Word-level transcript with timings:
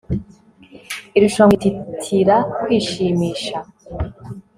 Irushanwa 1.17 1.51
guhina 1.61 1.75
gutitira 1.87 2.35
kwishimisha 2.59 3.57